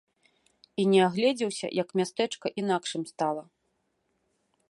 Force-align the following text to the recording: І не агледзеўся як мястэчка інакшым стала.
І 0.83 0.85
не 0.93 1.01
агледзеўся 1.09 1.67
як 1.81 1.93
мястэчка 2.01 2.47
інакшым 2.63 3.03
стала. 3.13 3.43